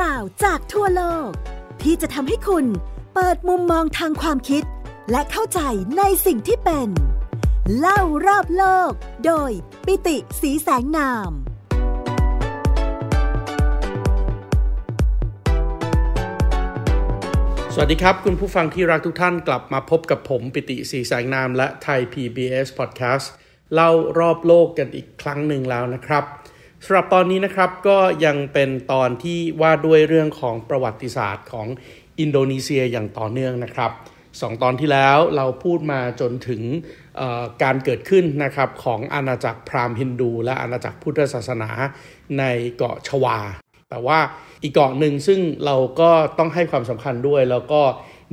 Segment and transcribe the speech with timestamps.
[0.00, 1.30] ราวจากทั่วโลก
[1.82, 2.66] ที่จะทำให้คุณ
[3.14, 4.62] เปิดมุมมองทางความคิด
[5.10, 5.60] และเข้าใจ
[5.98, 6.88] ในสิ่งที่เป็น
[7.78, 8.92] เล่ารอบโลก
[9.26, 9.50] โดย
[9.86, 11.30] ปิติสีแสงนาม
[17.74, 23.26] สวัสดีครับ คุณผู้ฟังที่รักทุกท่านกลับมาพบกับผมปิติสีแสงนามและไทย PBS Podcast
[23.74, 26.24] เล่ารอบโลกกันอีกครั้งหนึ่งแล้วนะครับ
[26.88, 31.66] สำหรับตอนนี้นะครับก็ยังเป็นตอนที่ว่าด้วยเรื่องของประวัติศาสตร์ของ
[32.20, 33.90] อินโดนีเซียอย่างต่อเนื่องนะครับ
[34.40, 36.62] สองตอนที่แล้วเราพูดมาจนถึง
[37.62, 41.70] การเกิดขึ้นนะครับของอาณาจักรพราหมณ์ฮินดู และอาณาจักรพุทธศาสนา
[42.38, 42.44] ใน
[42.76, 43.38] เกาะชวา
[43.90, 44.18] แต่ว่า
[44.62, 47.80] อีกเกาะหนึ่งซึ่งเราก็ต้องให้ความสำคัญด้วย แล้วก็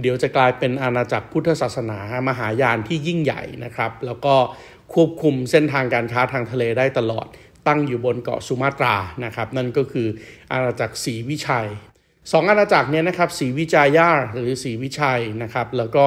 [0.01, 4.35] เดี๋ยวจะกลายเป็นอาณาจักรพุทธศาสนามหายานที่ยิ่งใหญ่นะครับ แล้วก็
[4.93, 7.27] ควบคุมเส้นทางการค้าทางทะเลได้ตลอด
[7.67, 8.95] ตั้งอยู่บนเกาะสุมาตรา
[9.25, 10.07] นะครับนั่นก็คือ
[10.51, 11.67] อาณาจักรศรีวิชัย
[12.31, 16.03] สองอาณาจักรเนี่ยนะครับศรีวิจายาหรือศรีวิชัยนะครับแล้วก็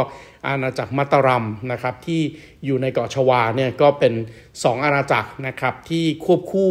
[0.48, 2.20] อาณาจักรมัตตรัมนะครับที่
[2.64, 4.14] อยู่ในเกาะชวาเนี่ยก็เป็น
[4.64, 6.70] สองอาณาจักรนะครับที่ควบคู่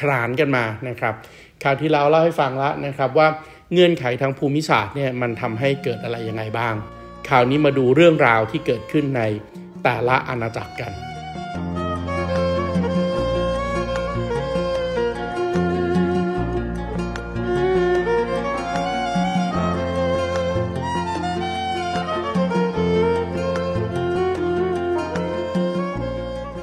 [0.00, 1.14] ขนานกันมานะครับ
[1.62, 3.28] คราวที่เราเล่าให้ฟังแล้วนะครับว่า
[3.72, 6.74] เงื่อนไขทางภูมิศาสตร์เนี่ยมันทำให้เกิดอะไรยังไงบ้าง
[7.28, 9.22] คราวนี้มาดูเรื่องราวที่เกิดขึ้นใน
[9.84, 10.92] แต่ละอาณาจักรกัน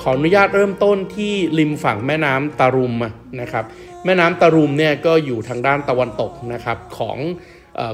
[0.05, 2.93] ขออนุญาตเริ่มต้นที่ริมฝั่งแม่น้ำตารุม
[3.41, 3.65] นะครับ
[4.05, 7.17] แม่น้ำตารุมเนี่ยก็อยู่ทางด้านตะวันตกนะครับของ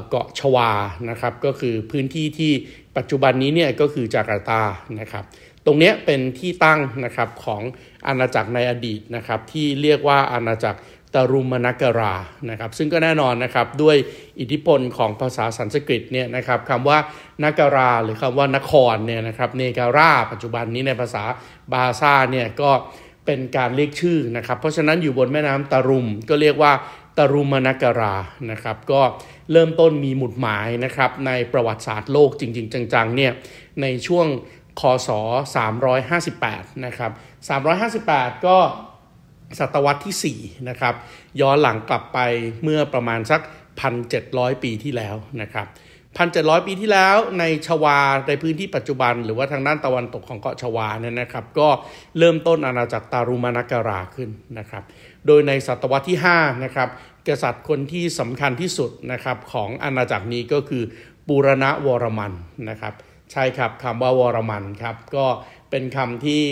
[0.08, 0.70] เกาะชวา
[1.10, 2.52] นะครับ ก็คือพื้นที่ที่
[2.96, 4.62] ปัจจุบันนี้เนี่ยก็คือจาการ์ตา
[5.00, 5.24] นะครับ
[5.66, 7.62] ตรงนี้เป็นที่ตั้งนะครับของ
[8.06, 10.78] อาณาจักรในอดีตนะครับที่เรียกว่าอาณาจักร
[11.14, 12.14] ตารุมนักรา
[12.50, 13.96] นะครับซึ่งก็แน่นอนนะครับด้วย
[14.40, 16.98] อิทธิพลของภาษาสันสกฤตเนี่ยนะครับคำว่า
[17.44, 21.24] นักราหรือคำว่านครเนี่ยนะครับเนการาปัจจุบันนี้ในภาษา
[21.72, 22.70] บาซ่าเนี่ยก็
[23.26, 26.72] เป็นการเรียกชื่อนะครับ เพราะฉะนั้นอยู่บนแม่น้ำตารุมก็เรียกว่า
[27.18, 28.14] ตารุมนักรา
[28.50, 29.02] นะครับ ก็
[29.52, 33.32] เริ่มต้นมีหมุดหมายนะครับในประวัติศาสตร์โลกจริง ๆ จังๆเนี่ย
[33.82, 34.26] ในช่วง
[34.80, 35.08] คศ
[35.96, 37.12] 358 นะครับ
[37.78, 38.58] 358 ก็
[39.58, 40.94] ศตวรรษที่ 4 นะครับ
[41.40, 42.18] ย้อนหลังกลับไป
[42.62, 43.40] เมื่อประมาณสัก
[44.02, 45.66] 1,700 ปีที่แล้วนะครับ
[46.16, 51.68] 1,700 ปีที่แล้วในชวาในพื้นที่ปัจจุบัน หรือว่าทางด้านตะวันตกของเกาะชวาเนี่ยนะครับ ก็
[52.18, 54.82] เริ่มต้นอาณาจักรตารุมานาการาขึ้นนะครับ
[55.26, 56.88] โดยในศตวรรษที่ 5 นะครับ
[57.26, 60.82] กษัตริย์คนที่สำคัญที่สุดนะครับของอาณาจักรนี้ก็คือ
[61.28, 62.32] ปูรณะวรมัน
[62.68, 62.94] นะครับ
[63.32, 65.26] ใช่ครับคำว่าวรมันครับก็
[65.70, 66.42] เป็นคำที่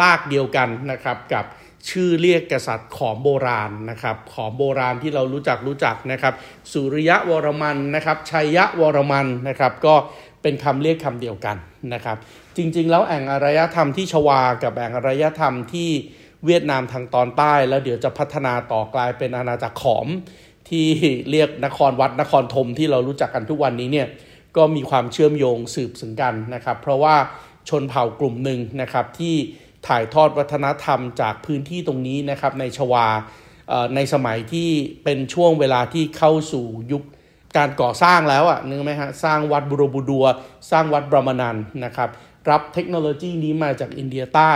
[0.00, 1.44] ลากเดียวกันนะครับกับ
[1.88, 6.34] ชื่อเรียกกษัตริย์ขอมโบราณนะครับ ขอมโบราณที่เรารู้จักรู้จักนะครับ
[6.72, 9.94] สุริยะวรมันนะครับ ชัยยะวรมันนะครับ ก็
[10.42, 11.56] เป็นคำเรียกคำเดียวกัน
[11.94, 12.16] นะครับ
[12.56, 15.90] จริงๆ แล้วแอ่งอารยธรรมที่ชวา กับแอ่งอารยธรรมที่
[16.46, 20.06] เวียดนามทางตอนใต้ แล้วเดี๋ยวจะพัฒนาต่อกลายเป็นอาณาจักรขอม
[20.70, 20.86] ที่
[21.30, 24.08] เรียกนครวัดนครธมที่เรารู้จักกันทุกวันนี้เนี่ย
[24.56, 27.16] ก็มีความเชื่อมโยงสืบสึงกันนะครับ เพราะว่า
[27.68, 29.36] ชนเผ่ากลุ่มหนึ่งนะครับที่
[29.86, 33.06] ถ่ายทอดวัฒนธรรมจากพื้นที่ตรงนี้นะครับในชวา
[33.94, 34.68] ในสมัยที่
[35.04, 37.02] เป็นช่วงเวลาที่เข้าสู่ยุค
[37.56, 40.26] การก่อสร้างแล้วอะนึกไหมฮะสร้างวัดบุโรบูดัว
[40.70, 42.08] สร้างวัดบรมนันนะครับ
[42.50, 44.52] รับเทคโนโลยีนี้มาจากอินเดียใต้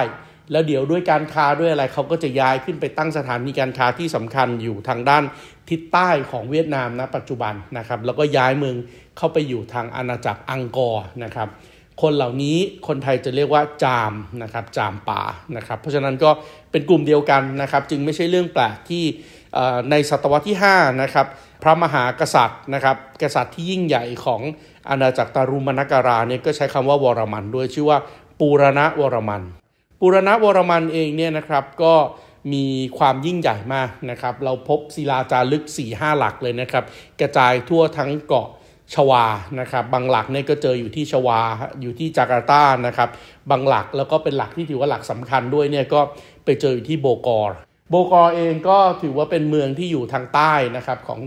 [0.51, 5.25] แล้วเดี๋ยวด้วยการค้าด้วยอะไรเขาก็จะย้ายขึ้นไปตั้งสถานีการค้าที่สำคัญอยู่ทางด้าน
[5.71, 8.77] ทิศใต้ของเวียดนามนะปัจจุบันนะครับแล้วก็ย้ายเมือง
[9.19, 11.49] เข้าไปอยู่ทางอาณาจักรอังกอร์นะครับ
[12.03, 12.57] คนเหล่านี้
[12.87, 14.13] คนไทยจะเรียกว่าจาม
[14.43, 15.23] นะครับจามป่า
[15.57, 16.31] นะครับ เพราะฉะนั้นก็
[16.71, 19.05] เป็นกลุ่มเดียวกันนะครับ จึงไม่ใช่เรื่องแปลกที่
[19.91, 21.27] ในศตวรรษที่5นะครับ
[21.63, 24.41] พระมหากษัตริย์นะครับกษัตริย์ที่ยิ่งใหญ่ของ
[24.89, 27.99] อาณาจักรตารุมนการาเนี่ยก็ใช้คำว่าวรมันด้วยชื่อว่า
[28.41, 29.43] ปูรณะวรมัน
[30.01, 31.95] ปูรณะวรมันเองเนี่ยนะครับก็
[32.53, 32.65] มี
[32.99, 36.85] ความยิ่งใหญ่มากนะครับ เราพบศิลาจารึก4-5หลักเลยนะครับ
[37.21, 38.49] กระจายทั่วทั้งเกาะ
[38.95, 39.25] ชวา
[39.61, 41.41] นะครับบางหลักเนี่ยก็เจออยู่ที่ชวา
[41.81, 43.09] อยู่ที่จาการ์ตานะครับ
[43.51, 46.01] บางหลักแล้วก็เป็นหลักที่ถือว่าหลักสำคัญด้วยเนี่ยก็
[46.45, 47.55] ไปเจออยู่ที่โบกอร์
[47.91, 51.21] โบกอร์เองก็ถือว่าเป็นเมืองที่อยู่ทางใต้นะครับของ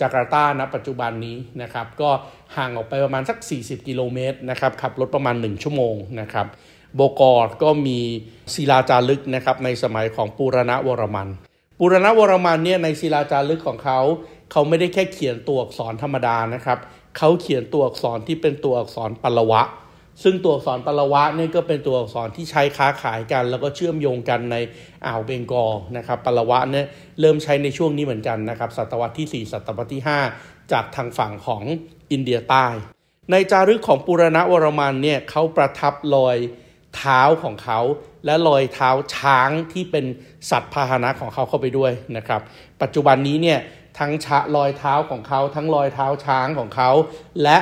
[0.00, 2.10] จาการ์ตาณปัจจุบันนี้นะครับก็
[2.56, 6.46] ห่างออกไปประมาณสัก 40 กิโลเมตรนะครับขับรถประมาณ 1 ชั่วโมงนะครับ
[6.96, 7.98] โบกอร์ก็มี
[8.54, 11.28] ศิลาจารึกนะครับในสมัยของปูรณะวรมัน
[11.78, 14.00] ปูรณะวรมันเนี่ยในศิลาจารึกของเขา
[14.52, 16.78] เขาไม่ได้แค่เขียนตัวอักษรธรรมดานะครับ
[17.18, 19.62] เขาเขียนตัวอักษรที่เป็นตัวอักษรปลวะ
[20.22, 24.56] ซึ่งตัวอักษรปลวะเนี่ยก็เป็นตัวอักษรที่ใช้ค้าขายกัน แล้วก็เชื่อมโยงกันใน
[25.06, 26.86] อ่าวเบงกอลนะครับปลวะเนี่ย
[27.20, 30.02] เริ่มใช้ในช่วงนี้เหมือนกันนะครับศตวรรษที่ 4 ศตวรรษที่
[30.36, 31.62] 5 จากทางฝั่งของ
[32.10, 32.66] อินเดียใต้
[33.30, 36.36] ในจารึกของปุรณะวรมันเนี่ยเขาประทับรอย
[36.96, 37.80] เท้าของเขา
[38.24, 40.04] และรอยเท้าช้างที่เป็น
[40.50, 42.40] สัตว์พาหนะของเขาเข้าไปด้วยนะครับ
[42.82, 43.58] ปัจจุบันนี้เนี่ย
[43.98, 46.90] ทั้งชะรอยเท้าของเขาทั้งรอยเท้าช้างของเขา
[47.42, 47.58] และ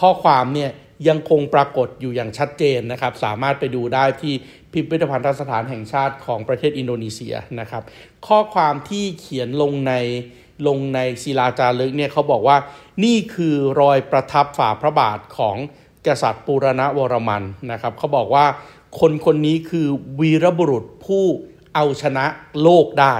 [0.00, 0.70] ข้อความเนี่ย
[1.08, 4.34] ยังคงปรากฏอยู่อย่างชัดเจนนะครับ สามารถไปดูได้ที่
[4.72, 7.82] พิพิธภัณฑสถานแห่งชาติของประเทศอินโดนีเซียนะครับ
[8.26, 9.94] ข้อความที่เขียนลงใน
[10.66, 12.56] ลงในศิลาจารึกเนี่ยเขาบอกว่า
[13.04, 15.56] นี่คือรอยประทับฝ่าพระบาทของ
[16.06, 18.46] กษัตริย์ปูรณวรมันนะครับเขาบอกว่า
[19.00, 19.86] คนคนนี้คือ
[20.20, 21.24] วีรบุรุษผู้
[21.74, 22.24] เอาชนะ
[22.62, 23.14] โลกได้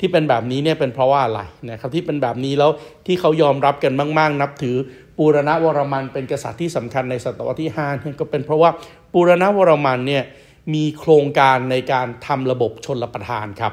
[0.00, 2.70] ที่เป็นแบบนี้เนี่ยเป็นเพราะว่าอะไรนะครับที่เป็นแบบนี้แล้ว
[3.06, 4.76] ที่เขายอมรับกันมาก ๆ นับถือ
[5.18, 8.70] ปูรณวรมันเป็นกษัตริย์ที่สำคัญในศตวรรษที่5เนี่ยก็เป็นเพราะว่า
[9.12, 10.24] ปูรณวรมันเนี่ย
[10.74, 13.72] มีโครงการในการทำระบบชนรประทานครับ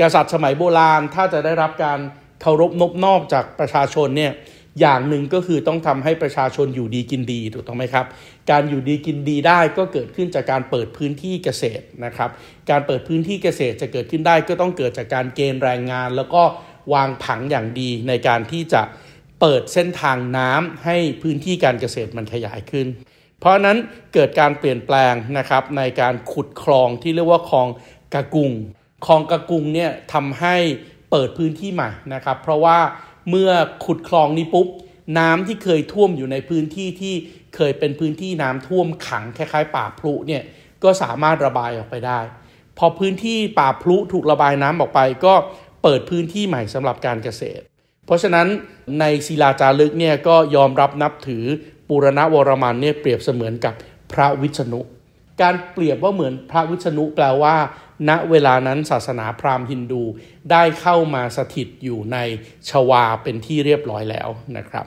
[0.00, 1.98] กษัตริย์สมัยโบราณถ้าจะได้รับการ
[2.40, 4.32] เคารพนบนอกจากประชาชนเนี่ย
[4.80, 8.06] อย่างหนึ่งก็คือต้องทำให้ประชาชนอยู่ดีกินดีถูกต้องไหมครับ
[8.50, 12.30] การอยู่ดีกินดีได้ก็เกิดขึ้นจากการเปิดพื้นที่เกษตรนะครับ
[12.70, 16.42] การเปิดพื้นที่เกษตรจะเกิดขึ้นได้ก็ต้องเกิดจากการเกณฑ์แรงงาน แล้วก็
[16.94, 18.82] วางผังอย่างดีในการที่จะ
[19.40, 22.86] เปิดเส้นทางน้ำให้พื้นที่การเกษตรมันขยายขึ้น
[23.40, 23.76] เพราะนั้น
[24.14, 27.68] เกิดการเปลี่ยนแปลงนะครับในการขุดคลองที่เรียกว่าคลอง
[28.14, 28.52] กะกุง
[29.06, 30.56] คลองกะกุงเนี่ยทำให้
[31.10, 32.78] เปิดพื้นที่ใหม่นะครับ เพราะว่า
[33.30, 33.50] เมื่อ
[33.84, 34.66] ขุดคลองนี้ปุ๊บ
[35.18, 37.14] น้ำที่เคยท่วมอยู่ในพื้นที่ที่
[37.56, 40.42] เคยเป็นพื้นที่น้ำท่วมขังคล้ายๆ ป่าพลุเนี่ย
[40.84, 42.20] ก็สามารถระบายออกไปได้
[42.78, 45.34] พอพื้นที่ป่าพลุถูกระบายน้ำออกไป ก็
[45.82, 47.62] เปิดพื้นที่ใหม่สำหรับการเกษตร
[48.06, 48.46] เพราะฉะนั้น
[49.00, 51.44] ในศิลาจารึกเนี่ยก็ยอมรับนับถือ
[51.88, 53.74] ปุรณวรมันเนี่ยเปรียบเสมือนกับ
[54.12, 54.80] พระวิษณุ
[55.42, 57.56] การเปรียบว่าเหมือนพระวิษณุแปลว่า
[58.08, 60.02] ณเวลานั้นศาสนาพราหมณ์ฮินดู
[60.50, 62.18] ได้เข้ามาสถิตอยู่ใน
[62.70, 64.86] ชวาเป็นที่เรียบร้อยแล้วนะครับ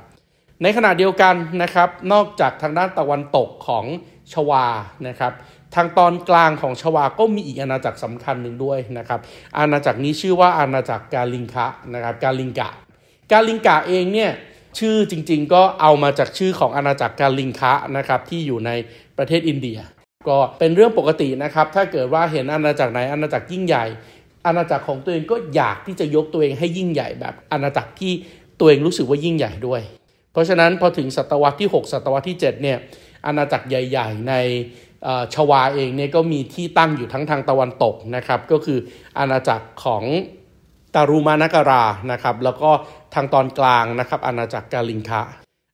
[0.62, 3.86] ในขณะเดียวกันนะครับ นอกจากทางด้านตะวันตกของ
[4.34, 4.66] ชวา
[5.08, 5.34] นะครับ
[5.76, 9.20] ทางตอนกลางของชวาก็มีอีกอาณาจักรสำคัญหนึ่งด้วยนะครับ
[9.58, 12.70] อาณาจักรนี้ชื่อว่าอาณาจักรกาลิงคะนะครับกาลิงกะ
[13.32, 14.32] กาลิงกะเองเนี่ย
[14.80, 18.72] ชื่อจริงๆก็เอามาจากชื่อของอาณาจักรกาลิงคะนะครับที่อยู่ใน
[19.18, 19.80] ประเทศอินเดีย
[20.28, 23.86] ก็เป็นเรื่องปกตินะครับ ถ้าเกิดว่าเห็นอาณาจักรไหนอาณาจักรยิ่งใหญ่
[24.46, 28.12] อาณาจักรของตัวเองก็อยากที่จะยกตัวเองให้ยิ่งใหญ่แบบอาณาจักรที่
[28.60, 29.82] ตัวเองรู้สึกว่ายิ่งใหญ่ด้วย
[30.32, 32.78] เพราะฉะนั้นพอถึงศตวรรษที่ 6 ศตวรรษที่ 7 เนี่ย
[33.26, 34.34] อาณาจักรใหญ่ ๆ ใน
[35.34, 38.80] ชวาเองเนี่ยก็มีที่ตั้งอยู่ทั้งทางตะวันตกนะครับก็คือ
[39.20, 40.04] อาณาจักรของ
[40.96, 42.70] ตารุมานการานะครับแล้วก็
[43.14, 45.24] ทางตอนกลางนะครับอาณาจักรกาลิงคะ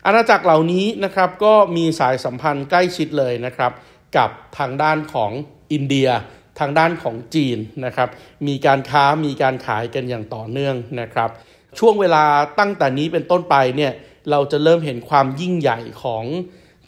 [0.06, 3.72] อาณาจักรเหล่านี้นะครับก็มีสายสัมพันธ์ใกล้ชิดเลยนะครับ
[4.18, 5.32] กับทางด้านของ
[5.72, 6.10] อินเดีย
[6.60, 8.10] ทางด้านของจีนนะครับ
[8.48, 11.30] มีการค้ามีการขายกันอย่างต่อเนื่องนะครับ
[11.80, 12.24] ช่วงเวลา
[12.60, 13.92] ตั้งแต่นี้เป็นต้นไปเนี่ย
[14.32, 16.26] เราจะเริ่มเห็นความยิ่งใหญ่ของ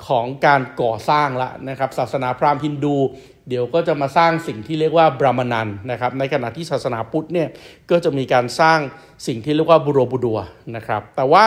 [0.07, 2.98] ของการก่อสร้างละนะครับ ศาสนาพราหมณ์ฮินดู
[3.50, 7.50] เดี๋ยวก็จะมาสร้างสิ่งที่เรียกว่าบรามณันนะครับ ในขณะที่ศาสนาพุทธเนี่ย
[7.92, 8.80] ก็จะมีการสร้าง
[9.28, 10.39] สิ่งที่เรียกว่าบุโรบุดัว
[10.75, 11.45] นะครับ แต่ว่า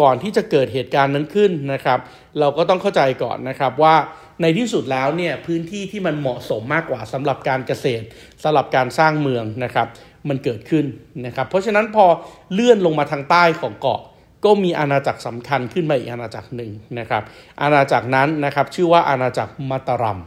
[0.00, 1.98] ก่อนที่จะเกิดเหตุการณ์นั้นขึ้นนะครับ
[2.38, 3.94] เราก็ต้องเข้าใจก่อนนะครับว่า
[4.42, 8.04] ในที่สุดแล้วเนี่ยพื้นที่ที่มันเหมาะสมมากกว่าสำหรับการเกษตร
[8.42, 9.86] สำหรับการสร้างเมืองนะครับ
[10.28, 10.84] มันเกิดขึ้น
[11.26, 12.06] นะครับ เพราะฉะนั้นพอ
[12.52, 14.00] เลื่อนลงมาทางใต้ของเกาะ
[14.44, 17.22] ก็มีอาณาจักรสำคัญขึ้นมาอีกอาณาจักรหนึ่งนะครับ
[17.62, 20.20] อาณาจักรนั้นนะครับชื่อว่าอาณาจักรมัตารัม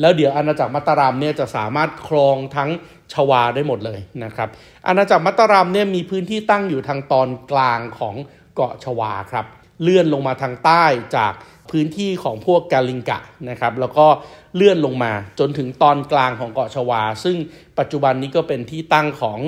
[0.00, 2.70] แล้วเดี๋ยวอาณาจักรมัตารัมเนี่ยจะสามารถครองทั้ง
[3.12, 4.48] ชวาได้หมดเลยนะครับ
[4.86, 8.14] อาณาจักรมัตารัมเนี่ยมีพื้นที่ตั้งอยู่ทางตอนกลางของ
[8.54, 9.46] เกาะชวาครับ
[9.82, 10.84] เลื่อนลงมาทางใต้
[11.16, 11.32] จาก
[11.70, 14.06] พื้นที่ของพวกกาลิงกะนะครับแล้วก็
[14.54, 17.36] เลื่อนลงมาจนถึงตอนกลางของเกาะชวา ซึ่ง
[17.78, 19.38] ปัจจุบันนี้ก็เป็นที่ตั้งของ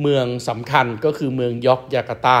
[0.00, 2.38] เมืองสำคัญก็คือเมืองยอกยาการ์ตา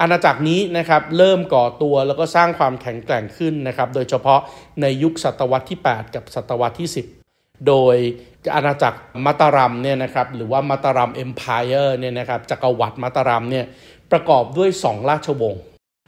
[0.00, 4.40] อาณาจักรนี้นะครับเริ่มก่อตัวแล้วก็สร้างความแข็งแกร่งขึ้นนะครับโดยเฉพาะ
[4.80, 6.88] ในยุคศตวรรษที่ 8 กับศตวรรษที่
[7.28, 7.96] 10 โดย
[8.54, 13.64] อาณาจักรมัตตารัมเนี่ยนะครับหรือว่ามัตตารัมเอ็มพายเออร์เนี่ยนะครับจักรวรรดิมัตตารัมเนี่ย
[14.12, 15.62] ประกอบด้วย 2 ราชวงศ์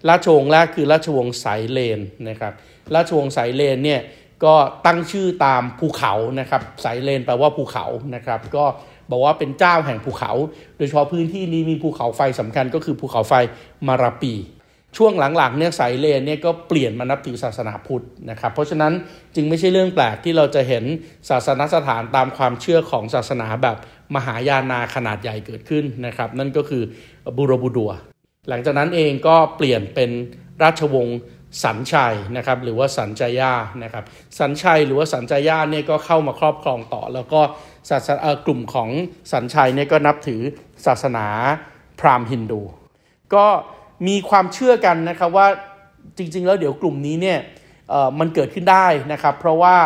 [0.08, 2.52] ราชวงศ์แรกคือราชวงศ์สายเลนนะครับ
[2.94, 4.00] ราชวงศ์สายเลนเนี่ย
[4.44, 4.54] ก็
[4.86, 8.64] ตั้งชื่อตามภูเขานะครับสายเลนแปลว่าภูเขานะครับก็
[9.10, 10.32] บอกว่าเป็นเจ้าแห่งภูเขา
[10.76, 13.34] โดยเฉพาะพื้นที่นี้มีภูเขาไฟสำคัญก็คือภูเขาไฟ
[13.88, 14.34] มาราปี
[14.96, 18.92] ช่วงหลังๆเนี่ยสายเลนเนี่ยก็เปลี่ยนมานับถือศาสนาพุทธนะครับ เพราะฉะนั้น
[19.34, 20.84] จึงไม่ใช่เรื่องแปลกที่เราจะเห็น
[21.28, 23.76] ศาสนสถานตามความเชื่อของศาสนาแบบ
[24.14, 26.82] มหายานาขนาดใหญ่เกิดขึ้นนะครับ นั่นก็คือ
[27.36, 27.92] บูโรบูดัว
[28.48, 30.10] หลังจากนั้นเองก็เปลี่ยนเป็น
[30.62, 31.18] ราชวงศ์
[31.64, 34.04] สันชัยนะครับหรือว่าสันจายานะครับ
[34.38, 37.40] สันชัยหรือว่าสันจายาเนี่ยก็เข้ามาครอบครองต่อ แล้วก็
[37.90, 38.90] ศาสนากลุ่มของ
[39.32, 40.40] สันชัยเนี่ยก็นับถือ
[40.86, 41.26] ศาสนา
[42.00, 42.62] พราหมณ์ฮินดู
[43.34, 43.46] ก็
[44.06, 45.48] มีความเชื่อกันนะครับว่า
[46.18, 47.38] จริง ๆ แล้วเดี๋ยวกลุ่มนี้เนี่ย
[48.18, 49.76] มันเกิดขึ้นได้นะครับ เพราะว่า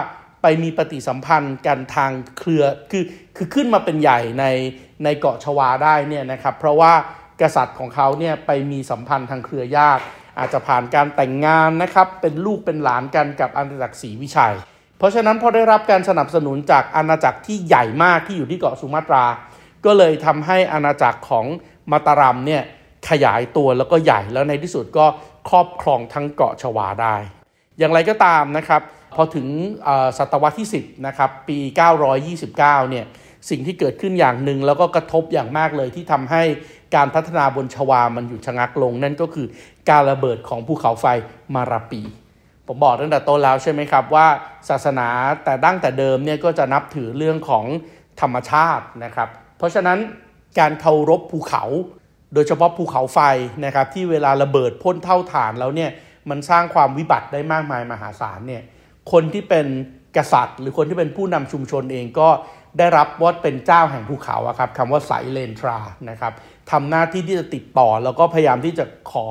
[0.42, 3.04] ไปมีปฏิสัมพันธ์กันทางเครือคือ
[3.36, 4.44] คือขึ้นมาเป็นใหญ่ใน
[5.04, 6.92] ในเกาะชวาได้เนี่ยนะครับ เพราะว่า
[7.40, 10.02] กษัตริย์ของเขาเนี่ยไปมีสัมพันธ์ทางเครือญาติ
[10.38, 14.54] อาจจะผ่านการแต่งงานนะครับ เป็นลูกเป็นหลานกันกับอาณาจักรศรีวิชัย
[14.98, 19.24] เพราะฉะนั้นพอได้รับการสนับสนุนจากอาณาจักรที่ใหญ่มากที่อยู่ที่เกาะสุมาตรา
[19.84, 21.46] ก็เลยทำให้อาณาจักรของ
[21.90, 22.62] มาตารัมเนี่ย
[23.08, 25.06] ขยายตัวแล้วก็ใหญ่แล้วในที่สุดก็
[25.48, 27.16] ครอบครองทั้งเกาะชวาได้
[27.78, 28.82] อย่างไรก็ตามนะครับ
[29.14, 29.46] พอถึง
[30.18, 31.58] ศตวรรษที่ 10นะครับปี
[32.24, 33.04] 929เนี่ย
[33.50, 36.42] สิ่งที่เกิดขึ้นอย่างหนึ่งแล้วก็กระทบอย่างมากเลยที่ทำให้
[36.94, 39.46] การพัฒนาบนชวา มันหยุดชะงักลง นั่นก็คือ
[39.90, 41.06] การระเบิดของภูเขาไฟ
[41.54, 42.02] มาราปี
[42.66, 44.26] ผมบอกตั้งแต่ต้นแล้วใช่ไหมครับว่า
[44.68, 45.08] ศาสนา
[45.44, 47.64] แต่ดั้งแต่เดิมเนี่ยก็จะนับถือเรื่องของ
[48.20, 49.28] ธรรมชาตินะครับ
[49.58, 49.98] เพราะฉะนั้น
[50.58, 51.64] การเคารพภูเขา
[52.34, 53.20] โดยเฉพาะภูเขาไฟ
[53.64, 55.90] นะครับที่เวลาระเบิดพ่นเท่าฐานแล้วเนี่ย
[56.30, 58.62] มันสร้างความวิบัติได้มากมายมหาศาลเนี่ย
[59.12, 59.66] คนที่เป็น
[60.16, 62.28] กษัตริย์ หรือคนที่เป็นผู้นำชุมชนเองก็
[62.78, 65.78] ได้รับว่าเป็นเจ้าแห่งภูเขาครับคำว่าไสเลนทรา
[66.10, 66.32] นะครับ
[66.70, 69.26] ทำหน้าที่ที่จะติดต่อแล้วก็พยายามที่จะขอ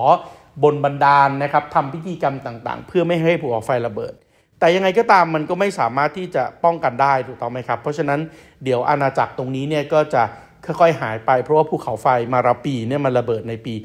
[0.64, 4.14] บนบันดาลนะครับทำพิธีกรรมต่างๆ เพื่อไม่ให้ภูเขาไฟระเบิด
[4.60, 8.20] แต่ยังไงก็ตามมันก็ไม่สามารถที่จะป้องกันได้ถูกต้องไหมครับ เพราะฉะนั้น
[8.64, 10.24] เดี๋ยวอาณาจักรตรงนี้เนี่ยก็จะ
[10.66, 13.76] ค่อยๆหายไปเพราะว่าภูเขาไฟมาราปีเนี่ยมันระเบิดในปี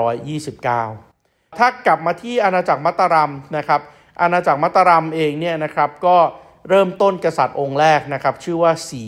[0.00, 3.80] 929 ถ้ากลับมาที่อาณาจักรมัตตารัมนะครับ
[4.20, 6.16] อาณาจักรมัตตารัมเองเนี่ยนะครับก็
[6.68, 9.04] เริ่มต้นกษัตริย์องค์แรกนะครับ ชื่อว่าสี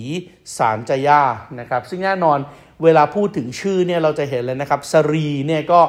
[0.56, 1.22] สารจยา
[1.60, 2.38] นะครับ ซึ่งแน่นอน
[2.84, 5.80] เวลาพูดถึงชื่อเนี่ยเราจะเห็นเลยนะครับสรีเนี่ยก็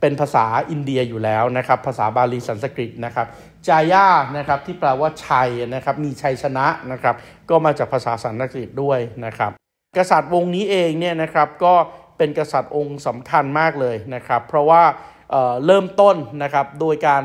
[0.00, 3.26] เป็นภาษาอินเดียอยู่แล้วนะครับ ภาษาบาลีสันสกฤตนะครับ
[3.68, 7.14] จายานะครับที่แปลว่าชัยนะครับ มีชัยชนะนะครับ
[7.50, 9.50] ก็มาจากภาษาสันสกฤตด้วยนะครับ
[9.96, 11.74] กษัตริย์วงนี้เองเนี่ยนะครับก็
[12.18, 14.82] เป็นกษัตริย์องค์สำคัญมากเลยนะครับ เพราะว่า
[15.30, 17.22] เเริ่มต้นนะครับโดยการ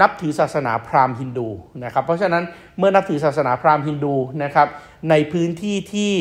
[0.00, 1.48] นับถือศาสนาพราหมณ์ฮินดู
[1.84, 2.42] นะครับ เพราะฉะนั้น
[2.78, 4.68] เมื่อนับถือศาสนาพราหมณ์ฮินดูนะครับ
[5.10, 6.12] ในพื้นที่ที่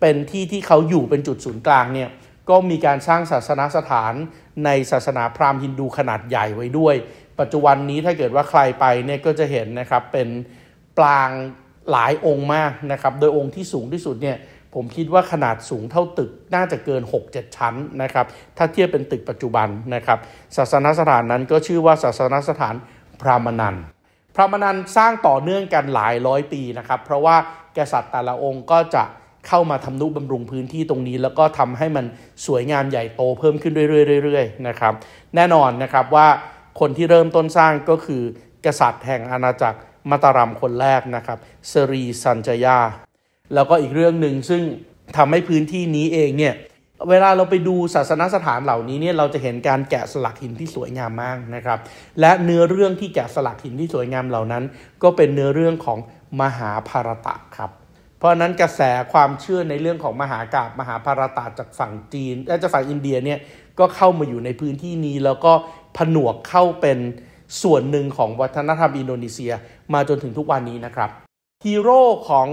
[0.00, 2.08] เป็นที่ที่เขาอยู่เป็นจุดศูนย์กลางเนี่ย
[2.50, 4.14] ก็มีการสร้างศาสนาสถาน
[4.64, 6.94] ในศาสนาพราหมณ์ฮินดูขนาดใหญ่ไว้ด้วย
[7.40, 10.28] ปัจจุบันนี้ถ้าเกิดว่าใครไปเนี่ยก็จะเห็นนะครับเป็น
[10.98, 11.30] ปราง
[11.90, 14.36] หลายองค์มากนะครับ โดยองค์ที่สูงที่สุดเนี่ย
[14.74, 20.18] ผมคิดว่าขนาดสูงเท่าตึกน่าจะเกิน 6-7 ชั้นนะครับ ถ้าเทียบเป็นตึกปัจจุบันนะครับ
[20.56, 22.74] ศาสนสถานนั้นก็ชื่อว่าศาสนสถาน
[23.22, 23.76] พระมนัน
[24.36, 27.36] พระมนันสร้างต่อเนื่องกันหลายร้อยปีนะครับ เพราะว่า
[27.78, 29.04] กษัตริย์แต่ละองค์ก็จะ
[29.48, 32.04] เข้ามาทำนุบำรุงพื้นที่ตรงนี้ แล้วก็ทำให้มัน
[32.46, 34.92] สวยงามใหญ่โตเพิ่มขึ้นเรื่อยๆนะครับ
[35.34, 36.28] แน่นอนนะครับว่า
[36.80, 38.22] คนที่เริ่มต้นสร้างก็คือ
[38.66, 39.78] กษัตริย์แห่งอาณาจักร
[40.10, 41.38] มัตารัมคนแรกนะครับ
[41.72, 42.78] สรีสัญจยา
[43.54, 44.62] แล้วก็อีกเรื่องหนึ่งซึ่ง
[45.16, 46.54] ทำให้พื้นที่นี้เองเนี่ย
[47.10, 51.78] เวลาเราไปดูศาสนสถานเหล่านี้เนี่ยเราจะเห็นการแกะสลักหินที่สวยงามมากนะครับ
[52.20, 54.64] และเนื้อเรื่องที่แกะสลักหินที่สวยงามเหล่านั้น
[55.02, 55.98] ก็เป็นเนื้อเรื่องของ
[56.42, 57.70] มหาภารตะครับ
[58.18, 58.80] เพราะนั้นกระแส
[59.12, 63.38] ความเชื่อในเรื่องของมหากาบมหาภารตะจากฝั่งจีนและจากฝั่งอินเดียเนี่ย
[63.78, 65.52] ก็เข้ามาอยู่ในพื้นที่นี้ แล้วก็
[65.96, 66.98] ผนวกเข้าเป็น
[67.62, 69.52] ส่วนหนึ่งของวัฒนธรรมอินโดนีเซีย
[69.94, 71.10] มาจนถึงทุกวันนี้นะครับ
[71.64, 72.48] ฮีโร่ของ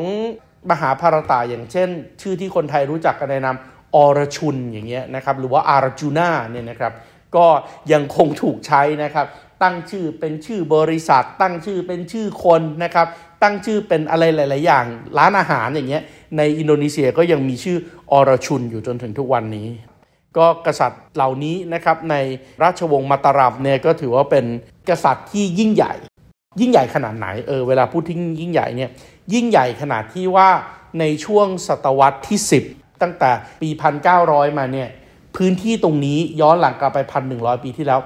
[0.71, 1.89] มหาภารตะอย่างเช่น
[2.21, 3.57] ชื่อที่คนไทยรู้จักกันในนาม
[3.95, 6.93] อรชุนอย่างเงี้ยนะครับหรือว่าอารจูนาเนี่ยนะครับ
[7.35, 7.47] ก็
[7.93, 9.27] ยังคงถูกใช้นะครับ
[9.63, 13.07] ตั้งชื่อเป็นชื่อบริษัท ตั้งชื่อเป็นชื่อคนนะครับ
[13.43, 14.85] ตั้งชื่อเป็นอะไรหลาย ๆ อย่าง
[15.17, 16.03] ร้านอาหารอย่างเงี้ย
[16.37, 17.77] ในอินโดนีเซียก็ยังมีชื่อ
[18.11, 19.67] อรชุนอยู่จนถึงทุกวันนี้
[20.37, 22.15] ก็กษัตริย์เหล่านี้นะครับใน
[22.63, 24.45] ราชวงศ์มาตารัมเนี่ยก็ถือว่าเป็น
[24.89, 25.93] กษัตริย์ที่ยิ่งใหญ่
[26.59, 28.89] ยิ่งใหญ่ขนาดไหนเออเวลาพูดที่ยิ่งใหญ่เนี่ย
[29.33, 30.49] ยิ่งใหญ่ขนาดที่ว่า
[30.99, 33.69] ในช่วงศตวรรษที่ 10 ตั้งแต่ปี
[34.13, 34.89] 1,900 มาเนี่ย
[35.37, 36.99] พื้นที่ตรงนี้ย้อนหลังกลับไป
[37.31, 37.99] 1,100 ปีที่แล้ว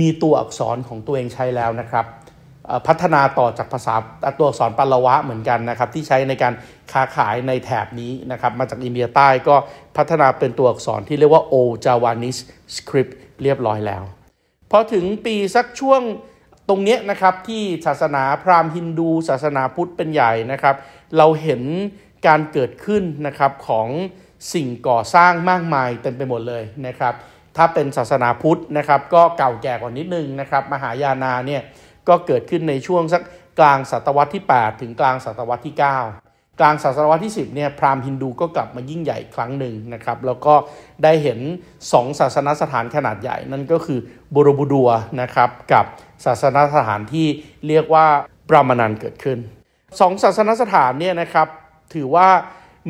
[0.00, 2.06] มีตัวอักษรของตัวเองใช้แล้วนะครับ
[2.86, 3.94] พัฒนาต่อจากภาษา
[4.38, 6.52] ตัวอักษรปาลวะเหมือนกันนะครับที่ใช้ในการ
[6.92, 9.56] ค้าขายในแถบนี้นะครับมาจากอินเดียใต้ก็
[9.96, 12.40] พัฒนาเป็นตัวอักษรที่เรียกว่า Old Javanese
[12.76, 14.02] Script เรียบร้อยแล้ว
[14.70, 16.02] พอถึงปีสักช่วง
[16.68, 20.76] ตรงนี้นะครับที่ศาสนาพราหมณ์ฮินดู ศาสนาพุทธเป็นใหญ่นะครับ
[21.16, 21.62] เราเห็น
[22.26, 23.88] การเกิดขึ้นนะครับของ
[24.52, 27.14] สิ่งก่อสร้างมากมายเต็มไปหมดเลยนะครับ
[27.56, 31.62] ถ้าเป็นศาสนาพุทธนะครับก็เก่าแก่กว่านิดนึงนะครับ มหายานาเนี่ย
[32.08, 33.22] ก็เกิดขึ้นในช่วงสัก
[33.58, 40.54] กลางศตวรรษที่ 8 ถึงกลางศตวรรษที่ 9 กลางศตวรรษที่ 10เนี่ยพราหมณ์ฮินดูก็กลับมายิ่งใหญ่ครั้งหนึ่งนะครับ แล้วก็
[41.02, 41.38] ได้เห็น
[41.78, 43.98] 2 ศาสนสถานขนาดใหญ่นั่นก็คือ
[44.34, 45.84] บูรบูดัวนะครับกับ
[46.24, 47.26] ศาสนสถานที่
[47.68, 48.06] เรียกว่า
[48.48, 49.38] ปรามานันเกิดขึ้น
[50.00, 51.48] สองศาสนสถานเนี่ยนะครับ
[51.94, 52.28] ถือว่า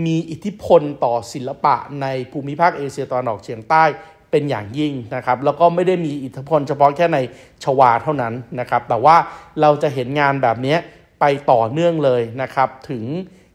[0.07, 3.85] มีอิทธิพลต่อศิลปะในภูมิภาคเอเชียตะวันออกเฉียงใต้
[4.31, 7.19] เป็นอย่างยิ่งนะครับ แล้วก็ไม่ได้มีอิทธิพลเฉพาะแค่ใน
[7.65, 9.17] ชวาเท่านั้นนะครับ แต่ว่า
[9.61, 10.77] เราจะเห็นงานแบบนี้
[11.21, 13.05] ไปต่อเนื่องเลยนะครับ ถึง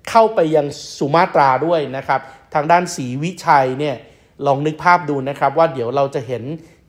[0.09, 0.65] เข้าไปยัง
[0.97, 2.19] สุมาตราด้วยนะครับ
[2.53, 3.95] ทางด้านศรีวิชัยเนี่ย
[4.45, 6.43] ลองนึกภาพดูนะครับ ว่าเดี๋ยวเราจะเห็น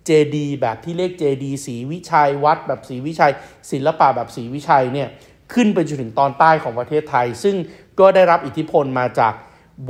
[0.07, 3.33] เจดีแบบที่เรียกเจดีศรีวิชัยวัดแบบศรีวิชัย
[3.71, 5.09] ศิลปะแบบศรีวิชัยเนี่ย
[5.55, 7.57] ขึ้นไปจนถึงตอนใต้ของประเทศไทย ซึ่ง
[8.01, 9.35] ก็ได้รับอิทธิพลมาจาก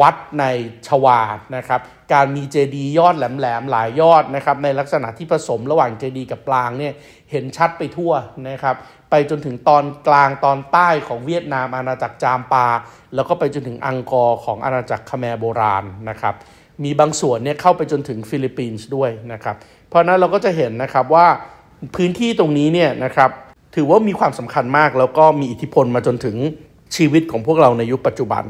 [0.00, 0.44] วัดใน
[0.86, 1.20] ชวา
[1.56, 1.80] นะครับ
[2.12, 6.92] การมีเจดียอดแหลมๆ หลายยอดนะครับในลักษณะที่ผสมระหว่างเจดีกับปรางเนี่ย
[7.30, 8.12] เห็นชัดไปทั่ว
[8.48, 8.76] นะครับ
[9.10, 12.66] ไปจนถึงตอนกลางตอนใต้ของเวียดนามอาณาจักรจามปา
[13.14, 16.34] แล้วก็ไปจนถึงอังกอร์ของอาณาจักรเขมรโบราณนะครับ
[16.84, 19.56] มีบางส่วนเนี่ยเข้าไปจนถึงฟิลิปปินส์ด้วยนะครับ
[19.88, 21.26] เพราะนั้นเราก็จะเห็นนะครับว่า
[21.96, 23.30] พื้นที่ตรงนี้เนี่ยนะครับ
[23.74, 26.36] ถือว่ามีความสำคัญมากแล้วก็มีอิทธิพลมาจนถึง
[26.94, 28.44] ชีวิตของพวกเราในยุคปัจจุบัน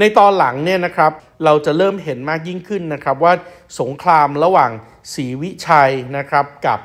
[0.00, 1.12] ในตอนหลังเนี่ยนะครับ
[1.44, 3.32] เราจะเริ่มเห็นมากยิ่งขึ้นนะครับว่า
[3.80, 4.70] สงครามระหว่าง
[5.14, 6.78] ศรีวิชัยนะครับกับ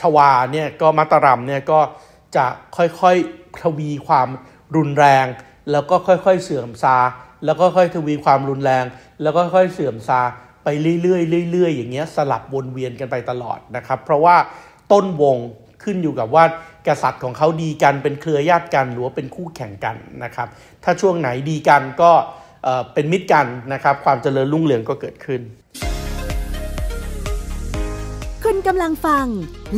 [0.00, 1.80] ชวาเนี่ยก็มัตรำเนี่ยก็
[2.36, 2.46] จะ
[2.76, 4.28] ค่อยๆทวีความ
[4.76, 5.26] รุนแรง
[5.70, 6.96] แล้วก็ค่อยๆเสื่อมซา
[7.44, 8.84] แล้วก็ค่อยทวีความรุนแรง
[9.22, 10.20] แล้วก็ค่อยเสื่อมซา
[10.64, 10.68] ไป
[11.02, 14.36] เรื่อยๆเรื่อยๆอย่างเงี้ยสลับวนเวียนกันไปตลอดนะครับ เพราะว่า
[14.92, 15.36] ต้นวง
[15.82, 16.44] ขึ้นอยู่กับว่า
[16.88, 20.48] กษัตริย์ของเขาดีกันเป็นเครือญาติกันหรือว่าเป็นคู่แข่งกันนะครับ
[20.84, 22.12] ถ้าช่วงไหนดีกันก็
[22.94, 25.40] เป็นมิตรกันนะครับ ความเจริญรุ่งเรืองก็เกิดขึ้น
[28.44, 29.26] คุณกำลังฟัง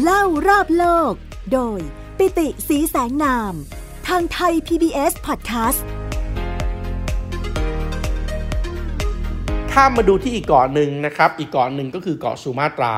[0.02, 1.12] เล่ารอบโลก
[1.52, 1.80] โดย
[2.18, 3.54] ปิติสีแสงนาม
[4.08, 5.80] ทางไทย PBS Podcast
[9.72, 12.94] ข้ามมาดูที่อีกเกาะหนึ่งนะครับ อีกเกาะหนึ่งก็คือเกาะสุมาตรา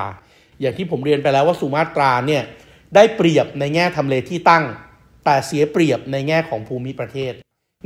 [0.61, 2.43] อย่างที่ผมเรียนไปแล้วว่าสุมาตราเนี่ย
[2.95, 4.65] ได้เปรียบในแง่ทำเลที่ตั้ง
[5.25, 7.33] แต่เสียเปรียบในแง่ของภูมิประเทศ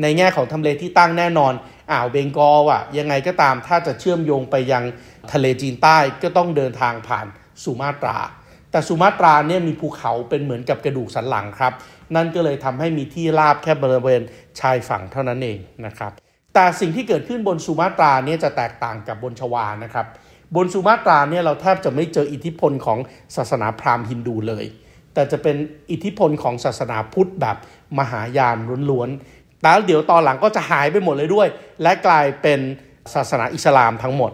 [0.02, 1.52] ในแง่ของทำเลที่ตั้งแน่นอน
[1.92, 4.84] อ่าวเบงกอลอะยังไงก็ตามถ้าจะเชื่อมโยงไปยัง
[5.32, 7.26] ทะเลจีนใต้ก็ต้องเดินทางผ่าน
[7.64, 8.18] สุมาตรา
[8.70, 11.72] แต่สุมาตราเนี่ยมีภูเขาเป็นเหมือนกับกระดูกสันหลังครับ
[12.14, 14.22] นั่นก็เลยทำให้มีที่ราบแค่บริเวณ
[14.60, 16.12] ชายฝั่งเท่านั้นเองนะครับ
[16.54, 20.06] แต่สิ่งที่เกิดขึ้นบนสุมาตราเนี่ยจะแตกต่างกับบนชวานะครับ
[20.56, 22.98] บนสุมาตราเนี่ยเราแทบจะไม่เจออิทธิพลของ
[23.36, 24.66] ศาสนาพราหมณ์ฮินดูเลย
[25.16, 25.56] แต่จะเป็น
[25.90, 27.56] อิทธิพลของศาสนาพุทธแบบ
[27.98, 28.56] มหายาน
[28.90, 31.48] ล้วนๆแล้วเดี๋ยวตอนหลังก็จะหายไปหมดเลยด้วย
[31.82, 32.60] และกลายเป็น
[33.14, 34.30] ศาสนาอิสลามทั้งหมด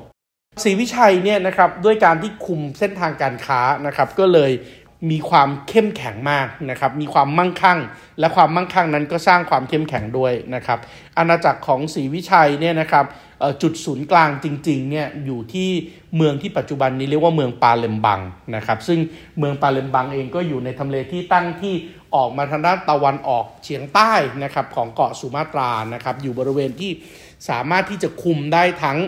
[0.62, 4.50] ศรีวิชัยเนี่ยนะครับด้วยการที่คุมเส้นทางการค้านะครับก็เลย
[5.10, 7.78] มีความเข้มแข็งมากนะครับ มีความมั่งคั่ง
[8.20, 10.78] และความมั่งคั่งนั้นก็สร้างความเข้มแข็งด้วยนะครับ
[11.18, 13.04] อาณาจักรของศรีวิชัยเนี่ยนะครับ
[13.62, 15.68] จุดศูนย์กลางจริงๆเนี่ยอยู่ที่
[16.16, 18.20] เมืองที่ปัจจุบันนี้เรียกว่าเมืองปาเลมบัง
[18.56, 18.98] นะครับ ซึ่ง
[19.38, 21.74] เมืองปาเลมบังเองก็อยู่ในทำเลที่ตั้งที่
[22.14, 24.12] ออกมาทางด้านตะวันออกเฉียงใต้
[24.44, 26.90] นะครับของเกาะสุมาตรานะครับ อยู่บริเวณที่
[27.48, 28.98] สามารถที่จะคุมได้ทั้ง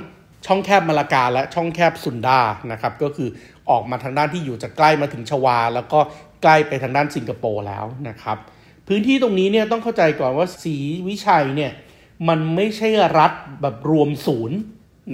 [0.47, 2.41] ช่องแคบมาลากาและช่องแคบสุนดา
[2.73, 3.29] นะครับ ก็คือ
[3.71, 6.01] ออกมาทางด้านที่อยู่จะใกล้มาถึงชวา แล้วก็
[6.43, 8.37] ใกล้ไปทางด้านสิงคโปร์แล้วนะครับ
[8.89, 10.77] พื้นที่ตรงนี้เนี่ยต้องเข้าใจก่อนว่าสี
[11.09, 11.73] วิชัยเนี่ย
[12.29, 14.59] มันไม่ใช่รัฐแบบรวมศูนย์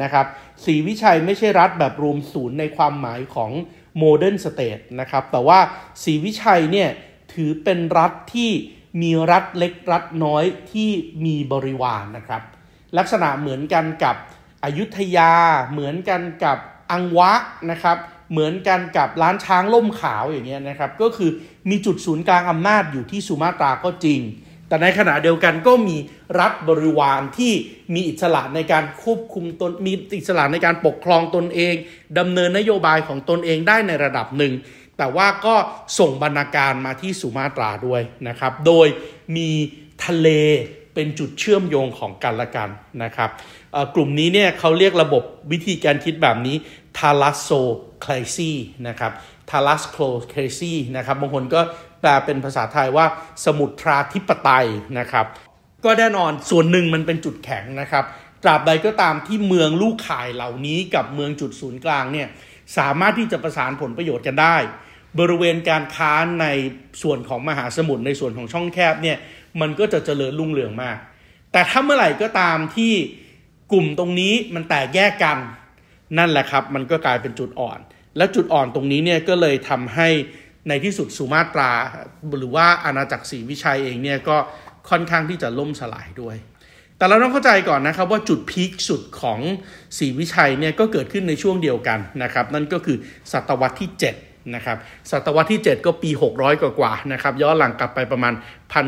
[0.03, 0.27] นะครับ
[0.65, 3.51] ศรีวิชัยไม่ใช่รัฐแบบรวมศูนย์ในความหมายของ
[3.99, 5.59] modern state นะครับ แต่ว่า
[6.03, 6.89] ศรีวิชัยเนี่ย
[7.35, 8.51] ถือเป็นรัฐที่
[9.03, 10.91] มีรัฐเล็กรัฐน้อยที่
[11.25, 12.43] มีบริวารนะครับ
[12.99, 14.17] ลักษณะเหมือนกันกับ
[14.65, 15.33] อยุธยา
[15.73, 16.59] เหมือนกันกับ
[16.93, 17.33] อังวะ
[17.71, 17.97] นะครับ
[18.31, 21.31] เหมือนกันกับล้านช้างร่มขาวอย่างเงี้ยนะครับก็คือ
[21.71, 24.21] มีจุดศูนย์กลางอำนาจอยู่ที่สุมาตราก็จริง
[24.69, 25.97] แต่ในขณะเดียวกันก็มี
[26.41, 27.53] รัฐบริวารที่
[27.95, 31.75] มีอิสระในการควบคุมตนมีอิสระในการปกครองตนเอง
[32.19, 34.53] ดำเนินนโยบายของตนเองได้ในระดับหนึ่ง
[34.99, 35.55] แต่ว่าก็
[35.99, 38.87] ส่งบรรณาการมาที่สุมาตราด้วยนะครับโดย
[39.37, 39.51] มี
[40.05, 40.29] ทะเล
[40.95, 42.69] เป็นจุดเชื่อมโยงของกันและกัน
[43.03, 43.31] นะครับ
[43.95, 46.57] กลุ่มนี้เนี่ยเขาเรียกระบบวิธีการคิดแบบนี้
[46.97, 47.51] ทาลัสโซ
[48.05, 48.51] คลซี
[48.89, 49.13] นะครับ
[49.51, 51.61] ทาลัสโคลเคซีนะครับบางคนก็
[52.01, 53.07] แปลเป็นภาษาไทยว่า
[53.45, 54.67] สมุทราธิปไตย
[54.99, 55.27] นะครับ
[55.85, 58.05] ก็แน่นอนส่วนหนึ่งมันเป็นจุดแข็งนะครับ
[58.43, 62.29] ตราบใดก็ตามที่เมืองลูกข่ายเหล่านี้กับเมืองจุดศูนย์กลางเนี่ย
[62.79, 64.57] สามารถที่จะประสานผลประโยชน์กันได้
[65.19, 66.47] บริเวณการค้าใน
[67.03, 69.19] ส่วนของมหาสมุทรในส่วนของช่องแคบเนี่ย
[69.61, 70.97] มันก็จะเจริญรุ่งเรืองมาก
[71.53, 72.93] แต่ถ้าเมื่อไหร่ก็ตามที่
[73.73, 75.39] กลุ่มตรงนี้มันแตกแยกกัน
[76.19, 77.79] นั่นแหละครับ มันก็กลายเป็นจุดอ่อน
[78.17, 80.09] และจุดอ่อนตรงนี้เนี่ยก็เลยทำให้
[80.69, 81.71] ในที่สุดสุมาตรา
[82.39, 84.37] หรือว่าอาณาจักรศรีวิชัยเองเนี่ยก็
[84.91, 86.37] ค่อนข้างที่จะล่มสลายด้วย
[86.97, 89.41] แต่เราต้องเข้าใจก่อนนะครับว่าจุดพีคสุดของ
[89.99, 92.97] ศรีวิชัยเนี่ยก็เกิดขึ้นในช่วงเดียวกันนะครับ นั่นก็คือ
[93.33, 94.77] ศตวรรษที่ 7 นะครับ
[95.11, 98.35] ศตวรรษที่ 7 ก็ปี 600 กว่าๆนะครับย้อนหลังกลับไปประมาณ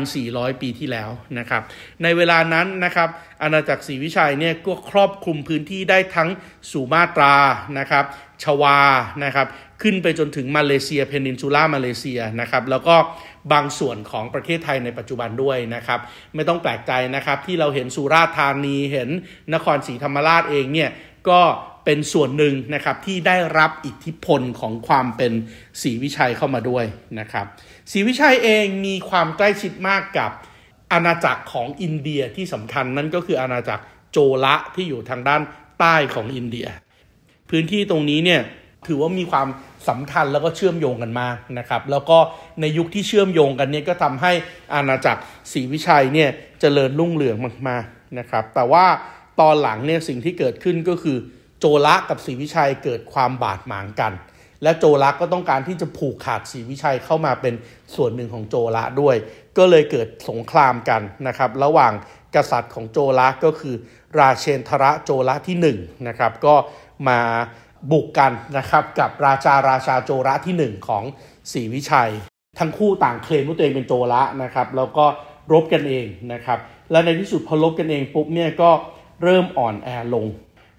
[0.03, 1.61] 1,400 ปีที่แล้วนะครับ
[2.03, 3.09] ในเวลานั้นนะครับ
[3.41, 6.29] อาณาจักรศรีวิชัยเนี่ยก็ครอบคลุมพื้นที่ได้ทั้ง
[6.71, 7.35] สุมาตรา
[7.79, 8.05] นะครับ
[8.43, 8.79] ชวา
[9.23, 9.47] นะครับ
[9.81, 12.95] ขึ้นไปจนถึงมาเลเซียเพนินซูล่ามาเลเซียนะครับแล้วก็
[13.53, 15.99] บางส่วนของประเทศไทยในปัจจุบันด้วยนะครับ
[16.35, 19.09] ไม่ต้องแปลกใจนะครับที่เราเห็นสุราษฎร์ธานีเห็น
[19.53, 20.89] นครศรีธรรมราชเองเนี่ย
[21.29, 21.41] ก็
[21.85, 25.31] เป็นส่วนหนึ่งนะครับที่ได้รับอิทธิพลของความเป็น
[25.81, 26.85] ศรีวิชัยเข้ามาด้วย
[27.19, 27.45] นะครับ
[27.91, 30.31] ศรีวิชัยเองมีความใกล้ชิดมากกับ
[30.91, 35.41] อาณาจักรของอินเดียที่สำคัญนั่นก็คืออาณาจักรโจละที่อยู่ทางด้าน
[35.79, 36.67] ใต้ของอินเดีย
[37.49, 38.41] พื้นที่ตรงนี้เนี่ย
[38.87, 39.47] ถือว่ามีความ
[39.89, 42.17] สำคัญแล้วก็เชื่อมโยงกันมากนะครับ แล้วก็
[42.61, 44.31] ในยุคที่เชื่อมโยงกันเนี่ยก็ทำให้
[44.73, 46.29] อาณาจักรศรีวิชัยเนี่ย
[46.61, 48.85] เจริญรุ่งเรืองมากๆนะครับ แต่ว่า
[49.39, 51.17] ตอนหลังเนี่ยสิ่งที่เกิดขึ้นก็คือ
[51.65, 54.13] โจละกับศรีวิชัยเกิดความบาดหมางกัน
[54.63, 57.53] และโจละก็ต้องการที่จะผูกขาดศรีวิชัยเข้ามาเป็น
[57.95, 59.15] ส่วนหนึ่งของโจละด้วย
[59.57, 61.93] ก็เลยเกิดสงครามกันนะครับ ระหว่าง
[62.35, 63.75] กษัตริย์ของโจละก็คือ
[64.19, 66.55] ราเชนทระโจละที่1นะครับก็
[67.09, 67.19] มา
[67.91, 71.03] บุกกันนะครับกับราชาราชาโจระที่ 1 ของ
[71.51, 72.11] ศรีวิชัย
[72.59, 75.05] ทั้งคู่ต่างเคลมว่าตัวเองเป็นโจระนะครับ แล้วก็
[75.53, 76.59] รบกันเองนะครับ
[76.91, 78.71] และในที่สุดพอรบกันเองปุ๊บเนี่ยก็
[79.23, 80.27] เริ่มอ่อนแอลง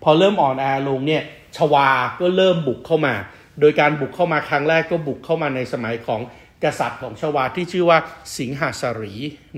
[0.04, 1.22] พอเริ่มอ่อนแอลงเนี่ย
[1.56, 1.88] ชวา
[2.20, 3.14] ก็เริ่มบุกเข้ามา
[3.60, 6.20] โดยการบุกเข้ามาครั้งแรกก็บุกเข้ามาในสมัยของ
[6.64, 7.98] กษัตริย์ของชวาที่ชื่อว่า
[8.38, 9.14] สิงหาสรี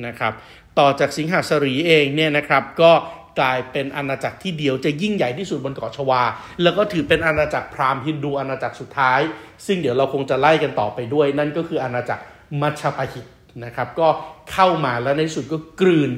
[0.07, 0.33] นะครับ
[0.79, 2.93] ต่อจากสิงหาสรีเองเนี่ยนะครับก็
[3.41, 6.23] กลายเป็นอาณาจักรที่เดียวจะยิ่งใหญ่ที่สุดบนเกาะชวา
[6.63, 9.21] แล้วก็ถือเป็นอาณาจักรพราหมณ์ฮินดูอาณาจักรสุดท้าย
[9.67, 12.23] ซึ่งเดี๋ยวเราคงจะไล่กันต่อไปด้วย นั่นก็คืออาณาจักร
[12.61, 13.27] มัชฌปหิต
[13.65, 14.09] นะครับ ก็
[14.53, 16.11] เข้ามาแล้วในสุดก็กลืน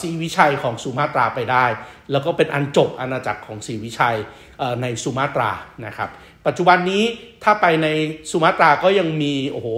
[0.00, 1.66] ศรีวิชัยของสุมาตราไปได้
[2.10, 4.16] แล้วก็เป็นอันจบอาณาจักรของศรีวิชัย
[4.82, 5.50] ในสุมาตรา
[5.86, 6.10] นะครับ
[6.46, 7.04] ปัจจุบันนี้
[7.44, 7.86] ถ้าไปใน
[8.30, 9.68] สุมาตราก็ยังมีโอ้โห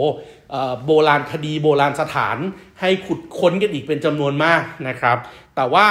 [0.85, 2.39] โบราณคดีโบราณสถาน
[2.81, 5.19] ให้ขุดค้นกันอีกเป็นจำนวนมากนะครับ
[5.57, 5.87] แต่ว่า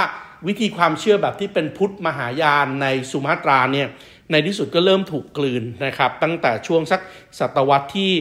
[0.47, 3.88] วิธีความเชื่อแบบที่เป็นพุทธมหายานในสุมาตราเนี่ย
[4.32, 7.01] ในที่สุดก็เริ่มถูกกลืนนะครับ ตั้งแต่ช่วงสัก
[7.39, 8.12] ศตวรรษที่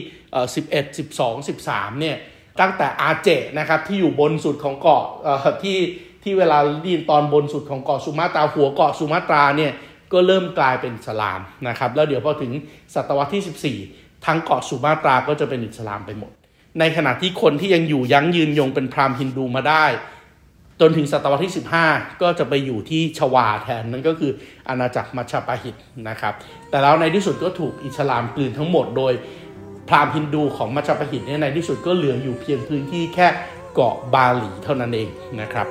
[0.53, 2.17] 11 12 13เนี่ย
[2.59, 5.03] ตั้งแต่อาเจนะครับที่อยู่บนสุดของเกาะ
[5.63, 5.77] ที่
[6.23, 9.71] ที่เวลาดีนตอนบนสุดของเกาะสุมาตราหัวเกาะสุมาตราเนี่ย
[10.13, 12.51] ก็เริ่มกลายเป็นอิสลามนะครับแล้วเดี๋ยวพอถึง
[12.95, 16.31] ศตวรรษที่ 14 ทั้งเกาะสุมาตราก็จะเป็นอิสลามไปหมด
[16.79, 19.85] ในขณะที่คนที่ยังอยู่ยั้งยืนยงเป็นพราหมณ์ฮินดูมาได้
[20.81, 21.53] จนถึงศตวรรษที่
[21.85, 24.31] 15 ก็จะไปอยู่ที่ชวาแทนนั่นก็คือ
[24.69, 25.75] อาณาจักรมัชปาหิต
[26.09, 26.33] นะครับ
[26.69, 29.13] แต่แล้วในที่สุดก็ถูกอิสลามกลืนทั้งหมดโดย
[29.89, 33.27] พราหมณ์ฮินดูของมัชปหิตเนี่ยในที่สุดก็เหลืออยู่เพียงพื้นที่แค่
[33.73, 35.09] เกาะบาหลีเท่านั้นเอง
[35.41, 35.67] นะครับ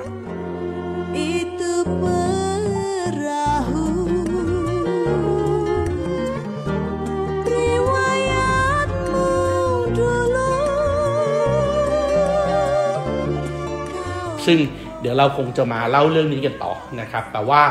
[14.45, 14.59] ซึ่ง
[15.01, 17.61] เดี๋ยวเราคงจะมาเล่าเรื่องนี้กันต่อนะครับ แต่ว่า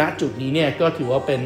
[0.00, 1.40] ณจุดนี้เนี่ยก็ถือว่าเป็น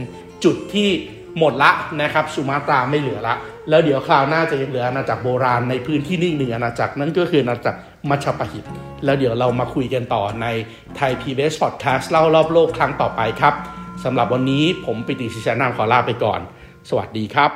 [0.45, 0.91] จุดที่
[1.39, 1.71] หมดละ
[2.03, 3.35] นะครับสุมาตราไม่เหลือละ
[3.69, 7.79] แล้วเดี๋ยวคราวหน้าจะยังเหลืออาณาจักรโบราณในพื้นที่นิ่งหนึ่งอาณาจักรนั่นก็คืออาณาจักร
[8.11, 8.65] มัชปหิต
[9.05, 10.47] แล้วเดี๋ยวเรามาคุยกันต่อใน
[10.97, 13.55] ไทย PBS Podcast เล่ารอบโลกครั้งต่อไปครับ
[14.05, 16.41] สำหรับวันนี้ผมปิติศิชานามขอลาไปก่อน
[16.89, 17.51] สวัสดีครับ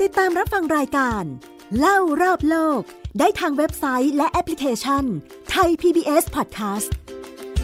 [0.00, 1.22] ติดตามรับฟังรายการ
[1.78, 2.80] เล่ารอบโลก
[3.18, 5.04] ได้ทางเว็บไซต์และแอปพลิเคชัน
[5.50, 6.90] ไทย PBS Podcast